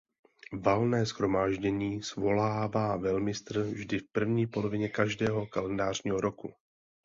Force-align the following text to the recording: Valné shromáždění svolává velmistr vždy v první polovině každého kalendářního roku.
Valné 0.61 1.05
shromáždění 1.05 2.03
svolává 2.03 2.97
velmistr 2.97 3.61
vždy 3.61 3.99
v 3.99 4.09
první 4.11 4.47
polovině 4.47 4.89
každého 4.89 5.45
kalendářního 5.47 6.21
roku. 6.21 6.53